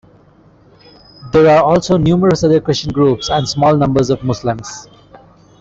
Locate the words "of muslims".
4.09-4.87